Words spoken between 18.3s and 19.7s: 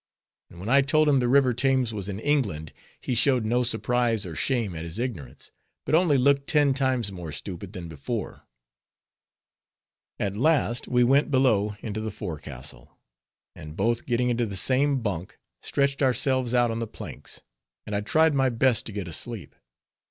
my best to get asleep.